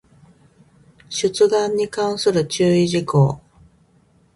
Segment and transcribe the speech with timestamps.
[1.09, 3.39] 出願に関する注意事項